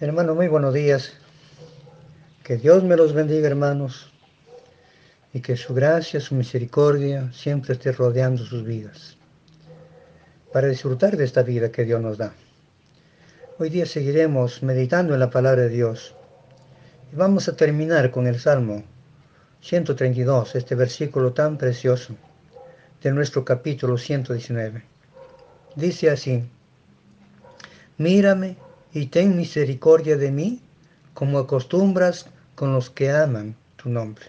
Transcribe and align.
Hermano, 0.00 0.34
muy 0.34 0.48
buenos 0.48 0.74
días. 0.74 1.12
Que 2.42 2.56
Dios 2.56 2.82
me 2.82 2.96
los 2.96 3.12
bendiga, 3.12 3.46
hermanos, 3.46 4.10
y 5.32 5.40
que 5.40 5.56
su 5.56 5.72
gracia, 5.72 6.18
su 6.18 6.34
misericordia 6.34 7.32
siempre 7.32 7.74
esté 7.74 7.92
rodeando 7.92 8.44
sus 8.44 8.64
vidas, 8.64 9.16
para 10.52 10.66
disfrutar 10.66 11.16
de 11.16 11.22
esta 11.22 11.44
vida 11.44 11.70
que 11.70 11.84
Dios 11.84 12.02
nos 12.02 12.18
da. 12.18 12.34
Hoy 13.60 13.70
día 13.70 13.86
seguiremos 13.86 14.64
meditando 14.64 15.14
en 15.14 15.20
la 15.20 15.30
palabra 15.30 15.62
de 15.62 15.68
Dios 15.68 16.16
y 17.12 17.14
vamos 17.14 17.48
a 17.48 17.54
terminar 17.54 18.10
con 18.10 18.26
el 18.26 18.40
Salmo 18.40 18.82
132, 19.60 20.56
este 20.56 20.74
versículo 20.74 21.32
tan 21.32 21.56
precioso 21.56 22.16
de 23.00 23.12
nuestro 23.12 23.44
capítulo 23.44 23.96
119. 23.96 24.82
Dice 25.76 26.10
así, 26.10 26.42
mírame 27.96 28.63
y 28.94 29.06
ten 29.06 29.36
misericordia 29.36 30.16
de 30.16 30.30
mí, 30.30 30.60
como 31.14 31.40
acostumbras 31.40 32.26
con 32.54 32.72
los 32.72 32.90
que 32.90 33.10
aman 33.10 33.56
tu 33.74 33.88
nombre. 33.88 34.26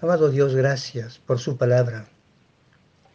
Amado 0.00 0.30
Dios, 0.30 0.54
gracias 0.54 1.18
por 1.18 1.38
su 1.38 1.58
palabra. 1.58 2.08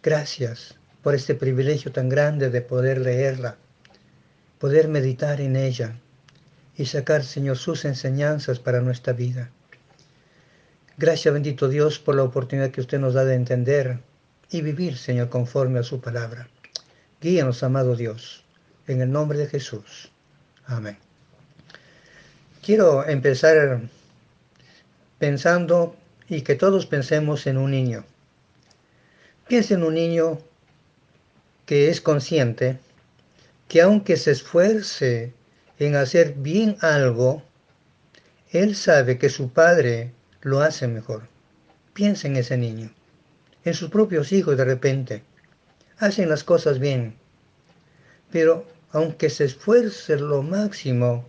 Gracias 0.03 0.75
por 1.01 1.15
este 1.15 1.33
privilegio 1.33 1.91
tan 1.91 2.09
grande 2.09 2.51
de 2.51 2.61
poder 2.61 2.99
leerla, 2.99 3.57
poder 4.59 4.87
meditar 4.87 5.41
en 5.41 5.55
ella 5.55 5.99
y 6.77 6.85
sacar, 6.85 7.23
Señor, 7.23 7.57
sus 7.57 7.83
enseñanzas 7.83 8.59
para 8.59 8.81
nuestra 8.81 9.13
vida. 9.13 9.49
Gracias, 10.95 11.33
bendito 11.33 11.69
Dios, 11.69 11.97
por 11.97 12.15
la 12.15 12.23
oportunidad 12.23 12.69
que 12.69 12.81
usted 12.81 12.99
nos 12.99 13.15
da 13.15 13.25
de 13.25 13.33
entender 13.33 13.99
y 14.51 14.61
vivir, 14.61 14.95
Señor, 14.95 15.29
conforme 15.29 15.79
a 15.79 15.83
su 15.83 16.01
palabra. 16.01 16.49
Guíanos, 17.19 17.63
amado 17.63 17.95
Dios, 17.95 18.43
en 18.85 19.01
el 19.01 19.11
nombre 19.11 19.39
de 19.39 19.47
Jesús. 19.47 20.11
Amén. 20.65 20.97
Quiero 22.61 23.07
empezar 23.07 23.81
pensando 25.17 25.95
y 26.29 26.41
que 26.41 26.55
todos 26.55 26.85
pensemos 26.85 27.47
en 27.47 27.57
un 27.57 27.71
niño. 27.71 28.05
Piensa 29.47 29.73
en 29.73 29.83
un 29.83 29.95
niño 29.95 30.39
que 31.65 31.89
es 31.89 32.01
consciente 32.01 32.79
que 33.67 33.81
aunque 33.81 34.17
se 34.17 34.31
esfuerce 34.31 35.33
en 35.79 35.95
hacer 35.95 36.33
bien 36.33 36.77
algo, 36.81 37.43
él 38.51 38.75
sabe 38.75 39.17
que 39.17 39.29
su 39.29 39.51
padre 39.51 40.11
lo 40.41 40.61
hace 40.61 40.87
mejor. 40.87 41.23
Piensa 41.93 42.27
en 42.27 42.35
ese 42.35 42.57
niño, 42.57 42.91
en 43.63 43.73
sus 43.73 43.89
propios 43.89 44.31
hijos 44.31 44.57
de 44.57 44.65
repente. 44.65 45.23
Hacen 45.97 46.29
las 46.29 46.43
cosas 46.43 46.79
bien, 46.79 47.15
pero 48.31 48.65
aunque 48.91 49.29
se 49.29 49.45
esfuerce 49.45 50.17
lo 50.17 50.43
máximo, 50.43 51.25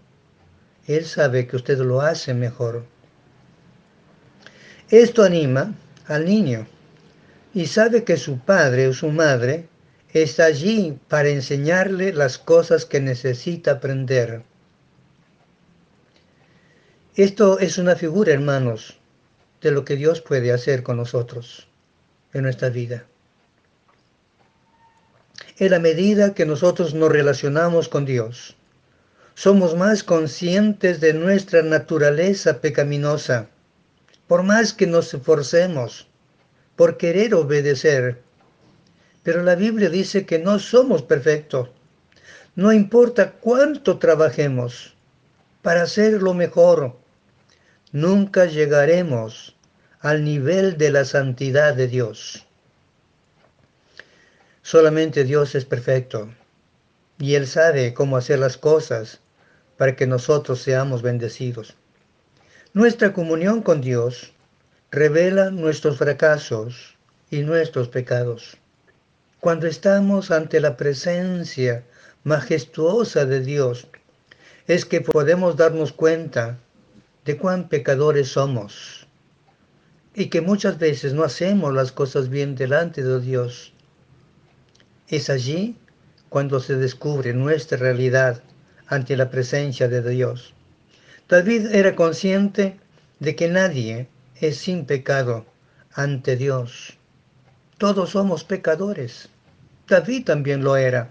Él 0.86 1.04
sabe 1.04 1.46
que 1.46 1.56
usted 1.56 1.78
lo 1.78 2.00
hace 2.00 2.34
mejor. 2.34 2.84
Esto 4.90 5.22
anima 5.22 5.74
al 6.06 6.24
niño 6.24 6.66
y 7.54 7.66
sabe 7.66 8.04
que 8.04 8.16
su 8.16 8.38
padre 8.38 8.88
o 8.88 8.92
su 8.92 9.10
madre 9.10 9.68
está 10.12 10.46
allí 10.46 10.98
para 11.08 11.28
enseñarle 11.28 12.12
las 12.12 12.38
cosas 12.38 12.84
que 12.84 13.00
necesita 13.00 13.72
aprender. 13.72 14.42
Esto 17.14 17.58
es 17.58 17.78
una 17.78 17.94
figura, 17.94 18.32
hermanos, 18.32 18.98
de 19.60 19.70
lo 19.70 19.84
que 19.84 19.96
Dios 19.96 20.20
puede 20.20 20.52
hacer 20.52 20.82
con 20.82 20.96
nosotros 20.96 21.68
en 22.32 22.42
nuestra 22.42 22.70
vida 22.70 23.06
en 25.58 25.70
la 25.70 25.78
medida 25.78 26.34
que 26.34 26.46
nosotros 26.46 26.94
nos 26.94 27.10
relacionamos 27.10 27.88
con 27.88 28.04
Dios. 28.04 28.56
Somos 29.34 29.76
más 29.76 30.02
conscientes 30.02 31.00
de 31.00 31.14
nuestra 31.14 31.62
naturaleza 31.62 32.60
pecaminosa, 32.60 33.48
por 34.26 34.42
más 34.42 34.72
que 34.72 34.86
nos 34.86 35.12
esforcemos 35.14 36.08
por 36.76 36.96
querer 36.96 37.34
obedecer. 37.34 38.22
Pero 39.22 39.42
la 39.42 39.54
Biblia 39.54 39.88
dice 39.88 40.26
que 40.26 40.38
no 40.38 40.58
somos 40.58 41.02
perfectos. 41.02 41.68
No 42.54 42.72
importa 42.72 43.32
cuánto 43.32 43.98
trabajemos 43.98 44.94
para 45.62 45.82
hacer 45.82 46.22
lo 46.22 46.34
mejor, 46.34 46.96
nunca 47.92 48.46
llegaremos 48.46 49.56
al 50.00 50.24
nivel 50.24 50.76
de 50.76 50.90
la 50.90 51.04
santidad 51.04 51.74
de 51.74 51.86
Dios. 51.86 52.46
Solamente 54.62 55.24
Dios 55.24 55.56
es 55.56 55.64
perfecto 55.64 56.32
y 57.18 57.34
Él 57.34 57.48
sabe 57.48 57.94
cómo 57.94 58.16
hacer 58.16 58.38
las 58.38 58.56
cosas 58.56 59.20
para 59.76 59.96
que 59.96 60.06
nosotros 60.06 60.62
seamos 60.62 61.02
bendecidos. 61.02 61.74
Nuestra 62.72 63.12
comunión 63.12 63.62
con 63.62 63.80
Dios 63.80 64.32
revela 64.92 65.50
nuestros 65.50 65.98
fracasos 65.98 66.96
y 67.28 67.40
nuestros 67.40 67.88
pecados. 67.88 68.56
Cuando 69.40 69.66
estamos 69.66 70.30
ante 70.30 70.60
la 70.60 70.76
presencia 70.76 71.84
majestuosa 72.22 73.26
de 73.26 73.40
Dios, 73.40 73.88
es 74.68 74.84
que 74.84 75.00
podemos 75.00 75.56
darnos 75.56 75.92
cuenta 75.92 76.56
de 77.24 77.36
cuán 77.36 77.68
pecadores 77.68 78.28
somos 78.28 79.08
y 80.14 80.26
que 80.26 80.40
muchas 80.40 80.78
veces 80.78 81.14
no 81.14 81.24
hacemos 81.24 81.74
las 81.74 81.90
cosas 81.90 82.28
bien 82.28 82.54
delante 82.54 83.02
de 83.02 83.20
Dios 83.20 83.71
es 85.16 85.28
allí 85.28 85.76
cuando 86.30 86.58
se 86.58 86.76
descubre 86.76 87.34
nuestra 87.34 87.76
realidad 87.76 88.42
ante 88.86 89.14
la 89.14 89.30
presencia 89.30 89.86
de 89.86 90.08
Dios. 90.08 90.54
David 91.28 91.66
era 91.74 91.94
consciente 91.94 92.78
de 93.20 93.36
que 93.36 93.48
nadie 93.48 94.08
es 94.40 94.56
sin 94.56 94.86
pecado 94.86 95.44
ante 95.92 96.36
Dios. 96.36 96.96
Todos 97.76 98.10
somos 98.10 98.42
pecadores. 98.44 99.28
David 99.86 100.24
también 100.24 100.64
lo 100.64 100.76
era. 100.76 101.10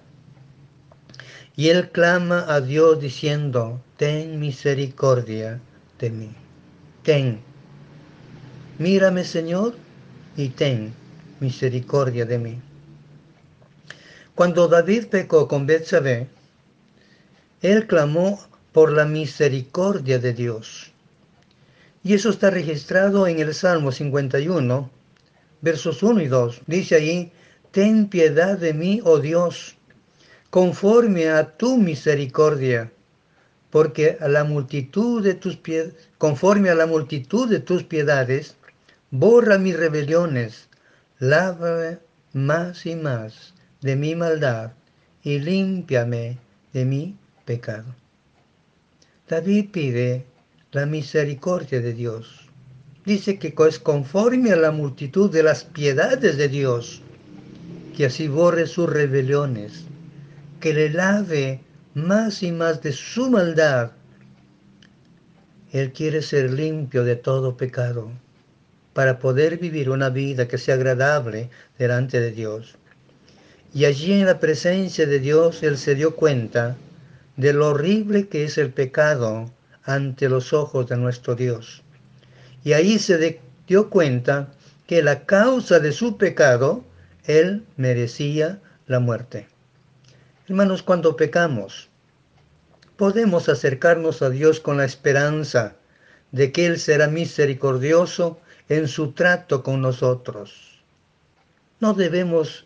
Y 1.55 1.69
él 1.69 1.91
clama 1.91 2.45
a 2.47 2.59
Dios 2.59 2.99
diciendo, 2.99 3.81
ten 3.97 4.39
misericordia 4.39 5.59
de 5.99 6.09
mí. 6.09 6.31
Ten. 7.03 7.39
Mírame, 8.79 9.23
Señor, 9.23 9.75
y 10.35 10.49
ten 10.49 10.91
misericordia 11.39 12.25
de 12.25 12.39
mí. 12.39 12.61
Cuando 14.41 14.67
David 14.67 15.09
pecó 15.11 15.47
con 15.47 15.67
Betsabé, 15.67 16.27
él 17.61 17.85
clamó 17.85 18.43
por 18.71 18.91
la 18.91 19.05
misericordia 19.05 20.17
de 20.17 20.33
Dios. 20.33 20.91
Y 22.03 22.15
eso 22.15 22.31
está 22.31 22.49
registrado 22.49 23.27
en 23.27 23.37
el 23.37 23.53
Salmo 23.53 23.91
51, 23.91 24.89
versos 25.61 26.01
1 26.01 26.21
y 26.23 26.27
2. 26.27 26.61
Dice 26.65 26.95
ahí, 26.95 27.31
ten 27.69 28.07
piedad 28.09 28.57
de 28.57 28.73
mí, 28.73 28.99
oh 29.03 29.19
Dios, 29.19 29.75
conforme 30.49 31.29
a 31.29 31.55
tu 31.55 31.77
misericordia, 31.77 32.91
porque 33.69 34.17
a 34.19 34.27
la 34.27 34.43
multitud 34.43 35.23
de 35.23 35.35
tus 35.35 35.59
conforme 36.17 36.71
a 36.71 36.75
la 36.75 36.87
multitud 36.87 37.47
de 37.47 37.59
tus 37.59 37.83
piedades, 37.83 38.55
borra 39.11 39.59
mis 39.59 39.77
rebeliones, 39.77 40.67
lávame 41.19 41.99
más 42.33 42.87
y 42.87 42.95
más 42.95 43.53
de 43.81 43.95
mi 43.95 44.15
maldad 44.15 44.73
y 45.23 45.39
límpiame 45.39 46.37
de 46.73 46.85
mi 46.85 47.17
pecado. 47.45 47.95
David 49.27 49.69
pide 49.71 50.25
la 50.71 50.85
misericordia 50.85 51.81
de 51.81 51.93
Dios. 51.93 52.47
Dice 53.05 53.39
que 53.39 53.53
es 53.67 53.79
conforme 53.79 54.51
a 54.51 54.55
la 54.55 54.71
multitud 54.71 55.31
de 55.31 55.43
las 55.43 55.63
piedades 55.63 56.37
de 56.37 56.47
Dios, 56.47 57.01
que 57.95 58.05
así 58.05 58.27
borre 58.27 58.67
sus 58.67 58.89
rebeliones, 58.89 59.85
que 60.59 60.73
le 60.73 60.89
lave 60.89 61.61
más 61.93 62.43
y 62.43 62.51
más 62.51 62.81
de 62.81 62.91
su 62.93 63.29
maldad. 63.29 63.91
Él 65.71 65.91
quiere 65.91 66.21
ser 66.21 66.51
limpio 66.51 67.03
de 67.03 67.15
todo 67.15 67.57
pecado 67.57 68.11
para 68.93 69.19
poder 69.19 69.57
vivir 69.57 69.89
una 69.89 70.09
vida 70.09 70.47
que 70.47 70.57
sea 70.57 70.75
agradable 70.75 71.49
delante 71.79 72.19
de 72.19 72.31
Dios. 72.31 72.77
Y 73.73 73.85
allí 73.85 74.13
en 74.13 74.25
la 74.25 74.39
presencia 74.39 75.05
de 75.05 75.19
Dios 75.19 75.63
él 75.63 75.77
se 75.77 75.95
dio 75.95 76.15
cuenta 76.15 76.75
de 77.37 77.53
lo 77.53 77.69
horrible 77.69 78.27
que 78.27 78.43
es 78.43 78.57
el 78.57 78.71
pecado 78.71 79.49
ante 79.83 80.29
los 80.29 80.53
ojos 80.53 80.87
de 80.87 80.97
nuestro 80.97 81.35
Dios. 81.35 81.83
Y 82.63 82.73
ahí 82.73 82.99
se 82.99 83.41
dio 83.67 83.89
cuenta 83.89 84.53
que 84.87 85.01
la 85.01 85.25
causa 85.25 85.79
de 85.79 85.93
su 85.93 86.17
pecado, 86.17 86.83
él 87.25 87.65
merecía 87.77 88.59
la 88.87 88.99
muerte. 88.99 89.47
Hermanos, 90.47 90.83
cuando 90.83 91.15
pecamos, 91.15 91.87
podemos 92.97 93.47
acercarnos 93.47 94.21
a 94.21 94.29
Dios 94.29 94.59
con 94.59 94.77
la 94.77 94.85
esperanza 94.85 95.75
de 96.31 96.51
que 96.51 96.65
Él 96.65 96.77
será 96.77 97.07
misericordioso 97.07 98.39
en 98.69 98.87
su 98.87 99.13
trato 99.13 99.63
con 99.63 99.81
nosotros. 99.81 100.83
No 101.79 101.93
debemos 101.93 102.65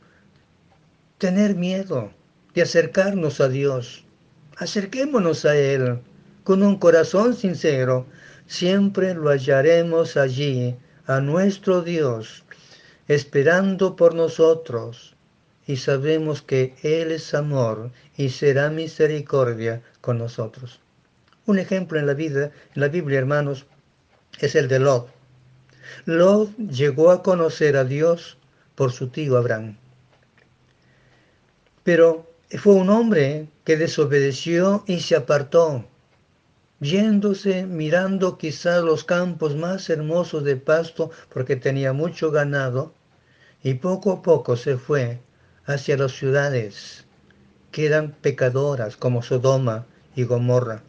tener 1.18 1.56
miedo 1.56 2.12
de 2.54 2.62
acercarnos 2.62 3.40
a 3.42 3.48
Dios. 3.48 4.06
Acerquémonos 4.58 5.46
a 5.46 5.56
Él 5.56 6.00
con 6.44 6.62
un 6.62 6.78
corazón 6.78 7.36
sincero, 7.36 8.06
siempre 8.46 9.14
lo 9.14 9.30
hallaremos 9.30 10.18
allí, 10.18 10.76
a 11.08 11.20
nuestro 11.20 11.82
Dios, 11.82 12.44
esperando 13.08 13.96
por 13.96 14.16
nosotros, 14.16 15.16
y 15.68 15.78
sabemos 15.78 16.42
que 16.42 16.76
Él 16.84 17.12
es 17.12 17.34
amor 17.34 17.92
y 18.18 18.30
será 18.30 18.70
misericordia 18.70 19.82
con 20.02 20.18
nosotros. 20.18 20.80
Un 21.46 21.60
ejemplo 21.60 22.00
en 22.00 22.08
la 22.08 22.14
vida, 22.14 22.52
en 22.74 22.82
la 22.82 22.88
Biblia, 22.88 23.20
hermanos, 23.20 23.66
es 24.40 24.56
el 24.56 24.68
de 24.68 24.80
Lot. 24.80 25.10
Lot 26.06 26.56
llegó 26.58 27.12
a 27.12 27.24
conocer 27.24 27.78
a 27.78 27.84
Dios 27.84 28.38
por 28.76 28.92
su 28.92 29.10
tío 29.10 29.38
Abraham. 29.38 29.78
Pero 31.86 32.28
fue 32.58 32.74
un 32.74 32.90
hombre 32.90 33.48
que 33.64 33.78
desobedeció 33.78 34.84
y 34.88 35.02
se 35.02 35.16
apartó, 35.16 35.86
yéndose 36.80 37.68
mirando 37.68 38.40
quizás 38.40 38.84
los 38.84 39.04
campos 39.04 39.56
más 39.56 39.88
hermosos 39.92 40.44
de 40.44 40.56
pasto 40.56 41.12
porque 41.32 41.56
tenía 41.56 41.94
mucho 41.94 42.32
ganado, 42.32 42.92
y 43.62 43.76
poco 43.76 44.14
a 44.14 44.24
poco 44.24 44.58
se 44.58 44.78
fue 44.78 45.20
hacia 45.68 45.96
las 45.96 46.14
ciudades 46.14 47.06
que 47.72 47.86
eran 47.86 48.14
pecadoras 48.20 48.98
como 48.98 49.22
Sodoma 49.22 49.86
y 50.16 50.24
Gomorra. 50.24 50.82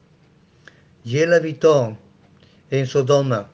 Y 1.04 1.18
él 1.18 1.34
habitó 1.34 1.98
en 2.70 2.86
Sodoma. 2.86 3.50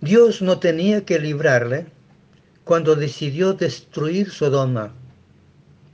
Dios 0.00 0.42
no 0.42 0.60
tenía 0.60 1.04
que 1.04 1.18
librarle 1.18 1.86
cuando 2.62 2.94
decidió 2.94 3.54
destruir 3.54 4.30
Sodoma, 4.30 4.94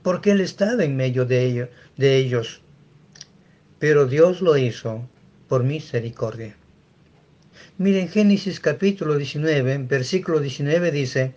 porque 0.09 0.31
él 0.31 0.41
estaba 0.41 0.83
en 0.83 0.95
medio 0.95 1.23
de, 1.23 1.69
de 1.95 2.17
ellos. 2.17 2.63
Pero 3.77 4.07
Dios 4.07 4.41
lo 4.41 4.57
hizo 4.57 5.07
por 5.47 5.63
misericordia. 5.63 6.55
Miren 7.77 8.09
Génesis 8.09 8.59
capítulo 8.59 9.17
19, 9.17 9.77
versículo 9.87 10.39
19 10.39 10.91
dice, 10.91 11.35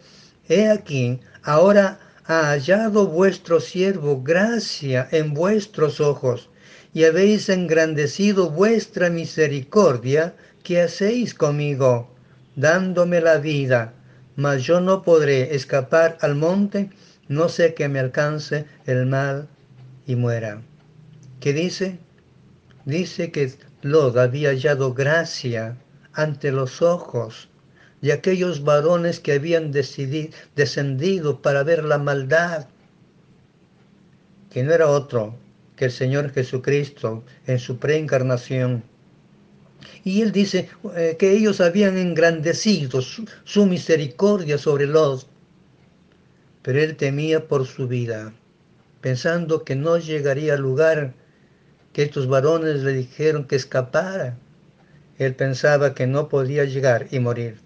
He 0.48 0.70
aquí, 0.70 1.20
ahora 1.42 2.00
ha 2.24 2.48
hallado 2.48 3.08
vuestro 3.08 3.60
siervo 3.60 4.22
gracia 4.22 5.06
en 5.12 5.34
vuestros 5.34 6.00
ojos, 6.00 6.48
y 6.94 7.04
habéis 7.04 7.50
engrandecido 7.50 8.48
vuestra 8.48 9.10
misericordia 9.10 10.34
que 10.62 10.80
hacéis 10.80 11.34
conmigo, 11.34 12.08
dándome 12.56 13.20
la 13.20 13.36
vida, 13.36 13.92
mas 14.34 14.62
yo 14.62 14.80
no 14.80 15.02
podré 15.02 15.54
escapar 15.54 16.16
al 16.22 16.36
monte, 16.36 16.88
no 17.32 17.49
sé 17.49 17.75
que 17.75 17.88
me 17.88 17.99
alcance 17.99 18.67
el 18.87 19.06
mal 19.06 19.49
y 20.06 20.17
muera. 20.17 20.62
¿Qué 21.40 21.52
dice? 21.52 21.99
Dice 22.84 23.32
que 23.32 23.52
Lod 23.82 24.19
había 24.19 24.50
hallado 24.50 24.94
gracia 24.94 25.76
ante 26.12 26.52
los 26.52 26.82
ojos 26.82 27.49
y 28.00 28.11
aquellos 28.11 28.64
varones 28.64 29.20
que 29.20 29.32
habían 29.32 29.73
descendido 29.73 31.40
para 31.40 31.62
ver 31.62 31.84
la 31.84 31.99
maldad, 31.99 32.67
que 34.50 34.62
no 34.62 34.73
era 34.73 34.88
otro 34.88 35.37
que 35.76 35.87
el 35.87 35.93
Señor 35.93 36.32
Jesucristo 36.32 37.25
en 37.46 37.58
su 37.58 37.79
preencarnación. 37.79 38.82
Y 40.05 40.23
él 40.23 40.32
dice 40.32 40.69
eh, 40.96 41.17
que 41.19 41.32
ellos 41.32 41.61
habían 41.61 41.96
engrandecido 41.96 43.00
su, 43.00 43.67
misericordia 43.67 44.58
sobre 44.58 44.87
los, 44.87 45.29
pero 46.62 46.80
él 46.80 46.96
temía 46.96 47.48
por 47.48 47.66
su 47.66 47.88
vida, 47.88 48.32
pensando 49.00 49.64
que 49.64 49.76
no 49.76 49.98
llegaría 49.98 50.54
al 50.54 50.60
lugar 50.60 51.14
que 51.92 52.02
estos 52.02 52.28
varones 52.28 52.82
le 52.82 52.92
dijeron 52.92 53.44
que 53.44 53.56
escapara. 53.56 54.38
Él 55.18 55.34
pensaba 55.34 55.94
que 55.94 56.06
no 56.06 56.28
podía 56.28 56.64
llegar 56.64 57.08
y 57.10 57.18
morir. 57.18 57.58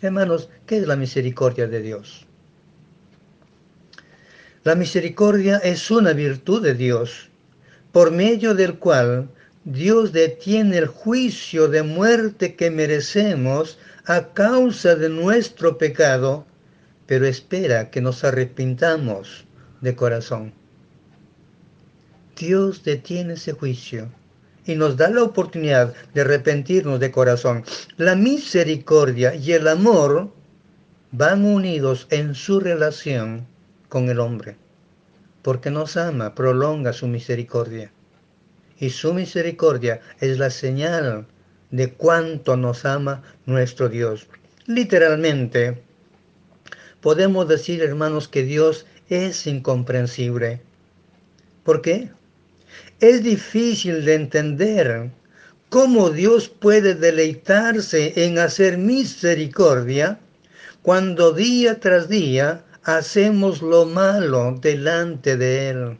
Hermanos, 0.00 0.48
¿qué 0.66 0.78
es 0.78 0.86
la 0.86 0.96
misericordia 0.96 1.66
de 1.66 1.80
Dios? 1.80 2.26
La 4.62 4.74
misericordia 4.74 5.58
es 5.58 5.90
una 5.90 6.12
virtud 6.12 6.62
de 6.62 6.74
Dios, 6.74 7.28
por 7.92 8.10
medio 8.10 8.54
del 8.54 8.78
cual 8.78 9.28
Dios 9.64 10.12
detiene 10.12 10.78
el 10.78 10.86
juicio 10.86 11.68
de 11.68 11.82
muerte 11.82 12.54
que 12.56 12.70
merecemos 12.70 13.78
a 14.04 14.28
causa 14.32 14.94
de 14.94 15.08
nuestro 15.08 15.78
pecado, 15.78 16.46
pero 17.06 17.26
espera 17.26 17.90
que 17.90 18.00
nos 18.00 18.24
arrepintamos 18.24 19.46
de 19.80 19.94
corazón. 19.94 20.52
Dios 22.36 22.82
detiene 22.84 23.34
ese 23.34 23.52
juicio 23.52 24.10
y 24.66 24.74
nos 24.74 24.96
da 24.96 25.08
la 25.08 25.22
oportunidad 25.22 25.94
de 26.12 26.20
arrepentirnos 26.22 27.00
de 27.00 27.10
corazón. 27.10 27.64
La 27.96 28.16
misericordia 28.16 29.34
y 29.34 29.52
el 29.52 29.68
amor 29.68 30.32
van 31.12 31.44
unidos 31.44 32.06
en 32.10 32.34
su 32.34 32.60
relación 32.60 33.46
con 33.88 34.08
el 34.08 34.18
hombre, 34.20 34.56
porque 35.42 35.70
nos 35.70 35.96
ama, 35.96 36.34
prolonga 36.34 36.92
su 36.92 37.06
misericordia. 37.06 37.92
Y 38.78 38.90
su 38.90 39.14
misericordia 39.14 40.00
es 40.20 40.38
la 40.38 40.50
señal 40.50 41.26
de 41.70 41.92
cuánto 41.92 42.56
nos 42.56 42.84
ama 42.84 43.22
nuestro 43.46 43.88
Dios. 43.88 44.26
Literalmente, 44.66 45.82
podemos 47.00 47.48
decir, 47.48 47.82
hermanos, 47.82 48.28
que 48.28 48.42
Dios 48.42 48.86
es 49.08 49.46
incomprensible. 49.46 50.60
¿Por 51.64 51.82
qué? 51.82 52.10
Es 53.00 53.22
difícil 53.22 54.04
de 54.04 54.14
entender 54.14 55.10
cómo 55.68 56.10
Dios 56.10 56.48
puede 56.48 56.94
deleitarse 56.94 58.24
en 58.24 58.38
hacer 58.38 58.78
misericordia 58.78 60.18
cuando 60.82 61.32
día 61.32 61.80
tras 61.80 62.08
día 62.08 62.64
hacemos 62.84 63.62
lo 63.62 63.84
malo 63.84 64.56
delante 64.60 65.36
de 65.36 65.68
Él. 65.68 65.98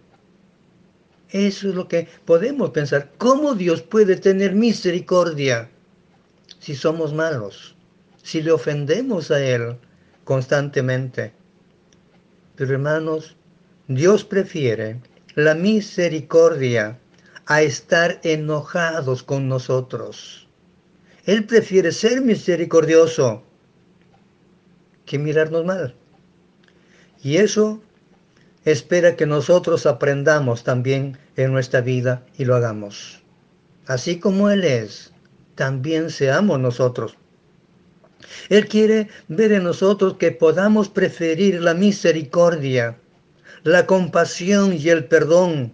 Eso 1.31 1.69
es 1.69 1.75
lo 1.75 1.89
que 1.89 2.09
podemos 2.25 2.71
pensar. 2.71 3.11
¿Cómo 3.19 3.55
Dios 3.55 3.83
puede 3.83 4.17
tener 4.17 4.55
misericordia 4.55 5.69
si 6.61 6.77
somos 6.77 7.13
malos? 7.13 7.75
Si 8.23 8.41
le 8.43 8.53
ofendemos 8.53 9.31
a 9.31 9.45
Él 9.45 9.77
constantemente. 10.27 11.33
Pero 12.57 12.75
hermanos, 12.75 13.37
Dios 13.87 14.25
prefiere 14.25 15.01
la 15.37 15.55
misericordia 15.55 16.99
a 17.47 17.63
estar 17.63 18.19
enojados 18.25 19.23
con 19.23 19.49
nosotros. 19.49 20.49
Él 21.25 21.45
prefiere 21.45 21.93
ser 21.93 22.23
misericordioso 22.23 23.45
que 25.05 25.19
mirarnos 25.19 25.65
mal. 25.65 25.95
Y 27.23 27.37
eso 27.37 27.81
espera 28.65 29.15
que 29.15 29.27
nosotros 29.27 29.87
aprendamos 29.87 30.65
también 30.65 31.19
en 31.37 31.53
nuestra 31.53 31.83
vida 31.83 32.27
y 32.37 32.47
lo 32.47 32.57
hagamos. 32.57 33.23
Así 33.87 34.19
como 34.19 34.51
Él 34.51 34.65
es, 34.65 35.13
también 35.55 36.11
seamos 36.11 36.59
nosotros. 36.59 37.17
Él 38.49 38.69
quiere 38.69 39.09
ver 39.29 39.53
en 39.53 39.65
nosotros 39.65 40.17
que 40.19 40.33
podamos 40.33 40.89
preferir 40.89 41.61
la 41.61 41.75
misericordia 41.75 42.97
la 43.67 43.85
compasión 43.85 44.75
y 44.75 44.91
el 44.91 45.07
perdón 45.07 45.73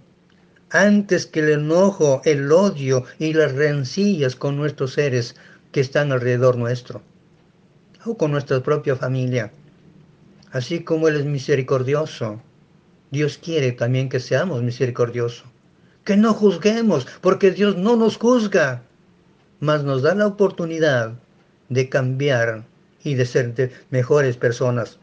antes 0.71 1.27
que 1.27 1.41
el 1.41 1.51
enojo, 1.51 2.23
el 2.25 2.51
odio 2.51 3.05
y 3.19 3.35
las 3.35 3.53
rencillas 3.53 4.35
con 4.35 4.57
nuestros 4.57 4.95
seres 4.95 5.37
que 5.73 5.81
están 5.81 6.11
alrededor 6.11 6.57
nuestro 6.57 7.03
o 8.07 8.17
con 8.17 8.31
nuestra 8.31 8.63
propia 8.63 8.97
familia. 8.97 9.53
Así 10.53 10.83
como 10.83 11.07
Él 11.07 11.17
es 11.17 11.27
misericordioso, 11.27 12.41
Dios 13.11 13.37
quiere 13.37 13.73
también 13.73 14.09
que 14.09 14.21
seamos 14.21 14.63
misericordiosos, 14.63 15.45
que 16.03 16.17
no 16.17 16.33
juzguemos, 16.33 17.07
porque 17.21 17.51
Dios 17.51 17.77
no 17.77 17.97
nos 17.97 18.17
juzga, 18.17 18.85
mas 19.61 19.85
nos 19.85 20.01
da 20.01 20.15
la 20.15 20.29
oportunidad 20.29 21.13
de 21.73 21.89
cambiar 21.89 22.65
y 23.03 23.15
de 23.15 23.27
ser 23.27 23.73
mejores 23.91 24.37
personas. 24.37 24.99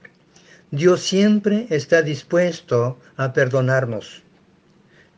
Dios 0.72 1.02
siempre 1.02 1.66
está 1.70 2.02
dispuesto 2.02 3.00
a 3.18 3.34
perdonarnos. 3.34 4.22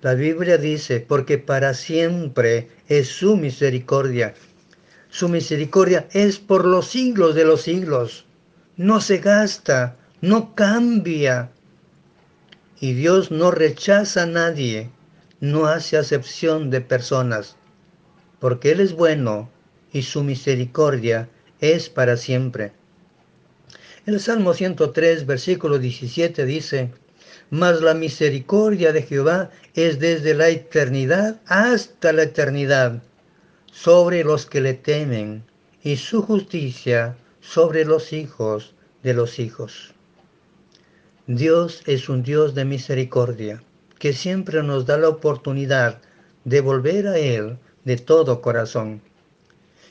La 0.01 0.13
Biblia 0.13 0.58
dice, 0.58 1.00
porque 1.01 1.38
para 1.38 1.74
siempre 1.74 2.70
es 2.88 3.10
su 3.10 3.36
misericordia. 3.36 4.34
Su 5.10 5.27
misericordia 5.27 6.08
es 6.12 6.39
por 6.39 6.65
los 6.65 6.88
siglos 6.88 7.36
de 7.36 7.46
los 7.46 7.62
siglos. 7.63 8.25
No 8.77 9.01
se 9.01 9.17
gasta, 9.17 9.98
no 10.22 10.55
cambia. 10.55 11.51
Y 12.79 12.93
Dios 12.93 13.29
no 13.29 13.51
rechaza 13.51 14.24
a 14.24 14.25
nadie, 14.25 14.89
no 15.41 15.67
hace 15.67 15.98
acepción 15.98 16.70
de 16.70 16.81
personas, 16.81 17.58
porque 18.39 18.72
Él 18.72 18.79
es 18.79 18.93
bueno 18.93 19.50
y 19.91 20.03
su 20.03 20.24
misericordia 20.24 21.29
es 21.62 21.89
para 21.89 22.18
siempre. 22.18 22.74
El 24.06 24.20
Salmo 24.20 24.53
103, 24.53 25.25
versículo 25.25 25.80
17 25.80 26.46
dice, 26.46 26.91
mas 27.51 27.82
la 27.82 27.94
misericordia 27.94 28.91
de 28.91 29.03
Jehová 29.03 29.51
es 29.75 30.00
desde 30.00 30.34
la 30.34 30.50
eternidad 30.50 31.39
hasta 31.46 32.12
la 32.12 32.24
eternidad 32.24 33.03
sobre 33.72 34.24
los 34.24 34.46
que 34.46 34.62
le 34.62 34.74
temen, 34.74 35.44
y 35.84 35.98
su 35.98 36.22
justicia 36.22 37.15
sobre 37.39 37.86
los 37.86 38.13
hijos 38.13 38.74
de 39.03 39.13
los 39.13 39.39
hijos. 39.39 39.94
Dios 41.27 41.82
es 41.86 42.10
un 42.10 42.24
Dios 42.24 42.56
de 42.56 42.65
misericordia, 42.65 43.63
que 44.00 44.13
siempre 44.13 44.63
nos 44.63 44.86
da 44.86 44.98
la 44.98 45.10
oportunidad 45.10 46.01
de 46.44 46.62
volver 46.62 47.08
a 47.08 47.18
Él 47.18 47.58
de 47.84 47.98
todo 47.98 48.41
corazón. 48.41 49.01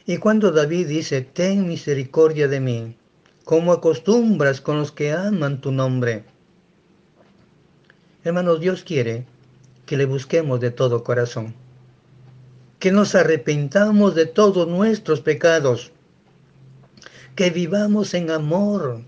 Y 0.07 0.17
cuando 0.17 0.51
David 0.51 0.89
dice, 0.89 1.21
ten 1.23 1.69
misericordia 1.69 2.49
de 2.49 2.61
mí, 2.61 2.97
como 3.45 3.73
acostumbras 3.73 4.61
con 4.61 4.79
los 4.79 4.93
que 4.93 5.13
aman 5.13 5.61
tu 5.61 5.73
nombre. 5.73 6.25
Hermanos, 8.25 8.61
Dios 8.61 8.83
quiere 8.83 9.27
que 9.87 9.97
le 9.97 10.05
busquemos 10.05 10.61
de 10.61 10.71
todo 10.71 11.05
corazón, 11.05 11.55
que 12.79 12.93
nos 12.93 13.15
arrepentamos 13.15 14.15
de 14.15 14.27
todos 14.27 14.69
nuestros 14.69 15.21
pecados, 15.21 15.93
que 17.35 17.51
vivamos 17.51 18.15
en 18.15 18.31
amor 18.31 19.03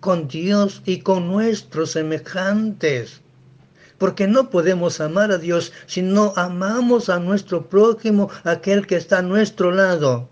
con 0.00 0.28
Dios 0.28 0.82
y 0.84 1.00
con 1.00 1.28
nuestros 1.28 1.92
semejantes, 1.92 3.23
porque 4.04 4.26
no 4.26 4.50
podemos 4.50 5.00
amar 5.00 5.32
a 5.32 5.38
Dios 5.38 5.72
si 5.86 6.02
no 6.02 6.34
amamos 6.36 7.08
a 7.08 7.18
nuestro 7.18 7.70
prójimo, 7.70 8.28
aquel 8.42 8.86
que 8.86 8.96
está 8.96 9.20
a 9.20 9.22
nuestro 9.22 9.70
lado, 9.70 10.28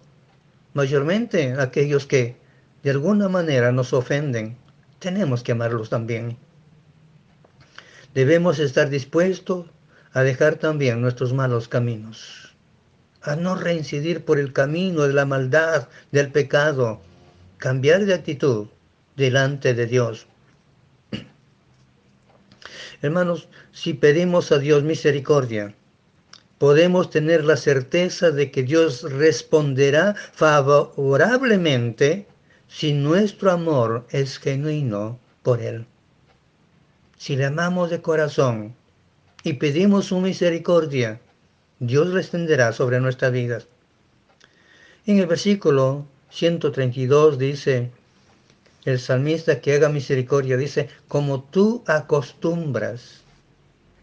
mayormente 0.74 1.54
aquellos 1.58 2.04
que 2.04 2.36
de 2.82 2.90
alguna 2.90 3.30
manera 3.30 3.72
nos 3.72 3.94
ofenden. 3.94 4.58
Tenemos 4.98 5.42
que 5.42 5.52
amarlos 5.52 5.88
también. 5.88 6.36
Debemos 8.12 8.58
estar 8.58 8.90
dispuestos 8.90 9.64
a 10.12 10.22
dejar 10.22 10.56
también 10.56 11.00
nuestros 11.00 11.32
malos 11.32 11.66
caminos, 11.66 12.54
a 13.22 13.36
no 13.36 13.54
reincidir 13.54 14.26
por 14.26 14.38
el 14.38 14.52
camino 14.52 15.04
de 15.04 15.14
la 15.14 15.24
maldad, 15.24 15.88
del 16.10 16.30
pecado, 16.30 17.00
cambiar 17.56 18.04
de 18.04 18.12
actitud 18.12 18.66
delante 19.16 19.72
de 19.72 19.86
Dios. 19.86 20.26
Hermanos, 23.00 23.48
si 23.72 23.94
pedimos 23.94 24.52
a 24.52 24.58
Dios 24.58 24.82
misericordia, 24.82 25.74
podemos 26.58 27.10
tener 27.10 27.44
la 27.44 27.56
certeza 27.56 28.30
de 28.30 28.50
que 28.50 28.62
Dios 28.62 29.02
responderá 29.02 30.14
favorablemente 30.14 32.26
si 32.68 32.92
nuestro 32.92 33.50
amor 33.50 34.06
es 34.10 34.38
genuino 34.38 35.18
por 35.42 35.60
Él. 35.60 35.86
Si 37.16 37.36
le 37.36 37.46
amamos 37.46 37.90
de 37.90 38.00
corazón 38.00 38.74
y 39.42 39.54
pedimos 39.54 40.06
su 40.06 40.20
misericordia, 40.20 41.20
Dios 41.80 42.14
extenderá 42.16 42.72
sobre 42.72 43.00
nuestras 43.00 43.32
vidas. 43.32 43.66
En 45.04 45.18
el 45.18 45.26
versículo 45.26 46.06
132 46.30 47.38
dice, 47.38 47.90
el 48.84 48.98
salmista 48.98 49.60
que 49.60 49.74
haga 49.74 49.88
misericordia 49.88 50.56
dice, 50.56 50.88
como 51.08 51.42
tú 51.44 51.82
acostumbras. 51.86 53.22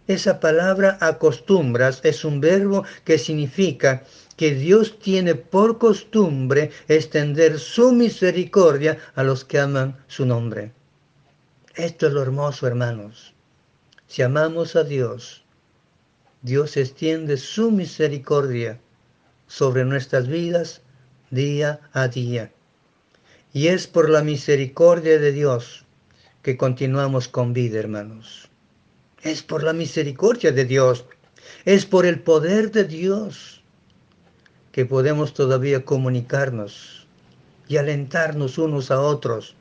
Esa 0.08 0.40
palabra 0.40 0.98
acostumbras 1.02 2.02
es 2.04 2.26
un 2.26 2.42
verbo 2.42 2.84
que 3.04 3.18
significa 3.18 4.04
que 4.38 4.56
Dios 4.56 4.98
tiene 5.00 5.36
por 5.36 5.78
costumbre 5.78 6.72
extender 6.88 7.60
su 7.60 7.92
misericordia 7.92 8.98
a 9.16 9.24
los 9.24 9.44
que 9.44 9.60
aman 9.60 9.98
su 10.08 10.26
nombre. 10.26 10.72
Esto 11.76 12.08
es 12.08 12.14
lo 12.14 12.22
hermoso, 12.22 12.66
hermanos. 12.66 13.34
Si 14.08 14.22
amamos 14.22 14.76
a 14.76 14.84
Dios, 14.84 15.44
Dios 16.42 16.78
extiende 16.78 17.38
su 17.38 17.70
misericordia 17.70 18.80
sobre 19.48 19.86
nuestras 19.86 20.28
vidas 20.28 20.82
día 21.30 21.82
a 21.94 22.08
día. 22.08 22.52
Y 23.52 23.70
es 23.70 23.88
por 23.88 24.10
la 24.10 24.22
misericordia 24.22 25.18
de 25.20 25.32
Dios 25.32 25.86
que 26.44 26.56
continuamos 26.56 27.28
con 27.28 27.54
vida, 27.54 27.80
hermanos. 27.80 28.50
Es 29.24 29.42
por 29.42 29.64
la 29.64 29.74
misericordia 29.74 30.52
de 30.52 30.66
Dios. 30.66 31.06
Es 31.66 31.86
por 31.86 32.06
el 32.06 32.20
poder 32.20 32.72
de 32.72 32.84
Dios 32.84 33.64
que 34.72 34.86
podemos 34.86 35.34
todavía 35.34 35.84
comunicarnos 35.84 37.08
y 37.68 37.78
alentarnos 37.78 38.60
unos 38.60 38.92
a 38.92 39.02
otros. 39.02 39.56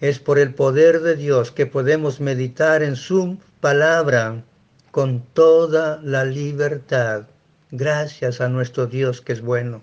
Es 0.00 0.18
por 0.18 0.38
el 0.38 0.52
poder 0.52 1.00
de 1.02 1.14
Dios 1.14 1.52
que 1.52 1.66
podemos 1.66 2.20
meditar 2.20 2.82
en 2.82 2.96
su 2.96 3.38
palabra 3.60 4.42
con 4.90 5.22
toda 5.32 6.00
la 6.02 6.24
libertad, 6.24 7.28
gracias 7.70 8.40
a 8.40 8.48
nuestro 8.48 8.86
Dios 8.86 9.20
que 9.20 9.32
es 9.32 9.42
bueno. 9.42 9.82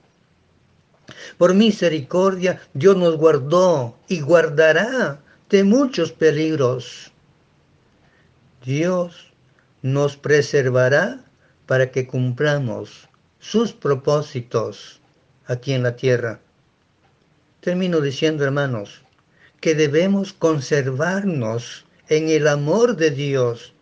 Por 1.37 1.53
misericordia, 1.53 2.61
Dios 2.73 2.97
nos 2.97 3.17
guardó 3.17 3.97
y 4.07 4.21
guardará 4.21 5.21
de 5.49 5.63
muchos 5.63 6.11
peligros. 6.11 7.11
Dios 8.65 9.31
nos 9.81 10.17
preservará 10.17 11.23
para 11.65 11.91
que 11.91 12.07
cumplamos 12.07 13.07
sus 13.39 13.71
propósitos 13.71 14.99
aquí 15.45 15.73
en 15.73 15.83
la 15.83 15.95
tierra. 15.95 16.39
Termino 17.61 18.01
diciendo, 18.01 18.43
hermanos, 18.43 19.01
que 19.61 19.75
debemos 19.75 20.33
conservarnos 20.33 21.85
en 22.09 22.29
el 22.29 22.47
amor 22.47 22.95
de 22.95 23.11
Dios, 23.11 23.73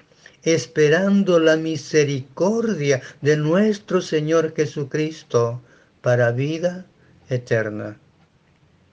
esperando 0.44 1.40
la 1.40 1.56
misericordia 1.58 3.02
de 3.22 3.38
nuestro 3.38 4.02
Señor 4.02 4.54
Jesucristo 4.56 5.62
para 6.02 6.32
vida 6.32 6.86
eterna. 7.30 7.98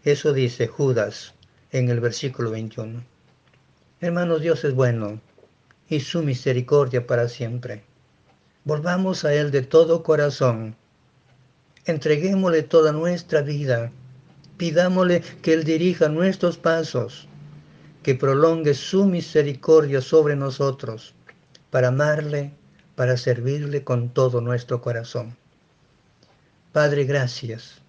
Eso 0.05 0.33
dice 0.33 0.67
Judas 0.67 1.35
en 1.71 1.89
el 1.89 2.01
versículo 2.01 2.51
21. 2.51 3.05
Hermanos, 4.01 4.41
Dios 4.41 4.65
es 4.65 4.75
bueno 4.75 5.21
y 5.89 6.01
su 6.01 6.23
misericordia 6.23 7.07
para 7.07 7.29
siempre. 7.29 7.85
Volvamos 8.65 9.25
a 9.25 9.35
Él 9.35 9.51
de 9.51 9.62
todo 9.62 10.03
corazón. 10.03 10.77
Entreguémosle 11.85 12.62
toda 12.62 12.93
nuestra 12.93 13.43
vida. 13.43 13.93
Pidámosle 14.57 15.23
que 15.43 15.53
Él 15.53 15.65
dirija 15.65 16.09
nuestros 16.09 16.57
pasos, 16.57 17.29
que 18.03 18.15
prolongue 18.15 18.75
su 18.75 19.05
misericordia 19.07 20.01
sobre 20.01 20.37
nosotros, 20.37 21.15
para 21.71 21.89
amarle, 21.89 22.53
para 22.95 23.17
servirle 23.17 23.85
con 23.85 24.11
todo 24.11 24.41
nuestro 24.41 24.81
corazón. 24.81 25.37
Padre, 26.73 27.05
gracias 27.05 27.82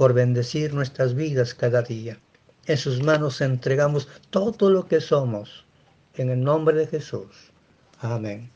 por 0.00 0.14
bendecir 0.14 0.72
nuestras 0.72 1.14
vidas 1.14 1.52
cada 1.52 1.82
día. 1.82 2.18
En 2.64 2.78
sus 2.78 3.02
manos 3.02 3.42
entregamos 3.42 4.08
todo 4.30 4.70
lo 4.70 4.86
que 4.86 4.98
somos. 4.98 5.66
En 6.14 6.30
el 6.30 6.42
nombre 6.42 6.74
de 6.78 6.86
Jesús. 6.86 7.52
Amén. 8.00 8.50